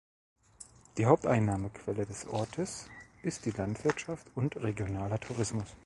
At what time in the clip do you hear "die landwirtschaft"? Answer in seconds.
3.45-4.31